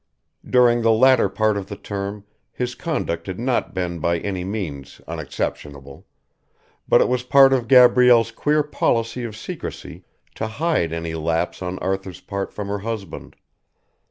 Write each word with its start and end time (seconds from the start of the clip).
During 0.43 0.81
the 0.81 0.89
latter 0.91 1.29
part 1.29 1.57
of 1.57 1.67
the 1.67 1.75
term 1.75 2.25
his 2.51 2.73
conduct 2.73 3.27
had 3.27 3.37
not 3.39 3.75
been 3.75 3.99
by 3.99 4.17
any 4.17 4.43
means 4.43 4.99
"unexceptionable"; 5.07 6.07
but 6.87 7.01
it 7.01 7.07
was 7.07 7.21
part 7.21 7.53
of 7.53 7.67
Gabrielle's 7.67 8.31
queer 8.31 8.63
policy 8.63 9.23
of 9.25 9.37
secrecy 9.37 10.03
to 10.33 10.47
hide 10.47 10.91
any 10.91 11.13
lapse 11.13 11.61
on 11.61 11.77
Arthur's 11.77 12.19
part 12.21 12.51
from 12.51 12.67
her 12.67 12.79
husband. 12.79 13.35